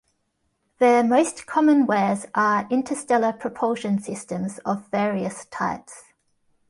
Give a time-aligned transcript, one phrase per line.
[0.79, 6.05] Their most common wares are interstellar propulsion systems of various types.